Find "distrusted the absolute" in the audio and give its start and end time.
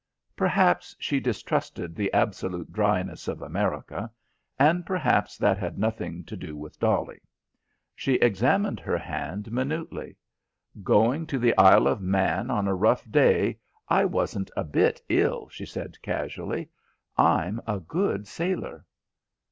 1.19-2.73